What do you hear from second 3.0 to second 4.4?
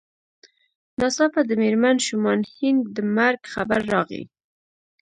مرګ خبر راغی.